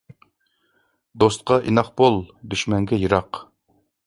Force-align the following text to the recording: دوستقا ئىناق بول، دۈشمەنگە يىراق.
دوستقا 1.23 1.57
ئىناق 1.71 1.93
بول، 2.01 2.19
دۈشمەنگە 2.55 3.01
يىراق. 3.05 3.45